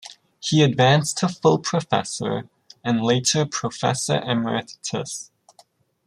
He 0.39 0.63
advanced 0.63 1.19
to 1.19 1.27
full 1.29 1.59
professor, 1.59 2.49
and 2.83 3.03
later 3.03 3.45
professor 3.45 4.19
emeritus. 4.21 5.29